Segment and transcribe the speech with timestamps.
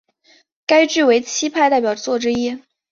[0.65, 2.59] 该剧为戚派代表作之一。